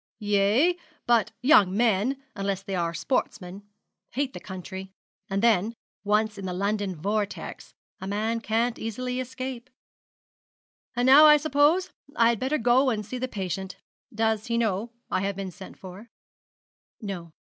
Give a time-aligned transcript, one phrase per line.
[0.17, 3.61] 'Yes; but young men, unless they are sportsmen,
[4.13, 4.91] hate the country;
[5.29, 9.69] and then, once in the London vortex, a man can't easily escape.
[10.95, 13.77] And now, I suppose, I had better go and see the patient.
[14.11, 16.09] Does he know I have been sent for?'
[16.99, 17.31] 'No.'